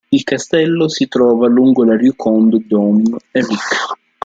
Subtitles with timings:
[0.11, 3.03] Il castello si trova si trova lungo la Rua Conde Dom
[3.33, 3.75] Enrique.